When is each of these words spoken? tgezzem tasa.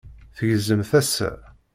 tgezzem 0.37 0.81
tasa. 0.89 1.29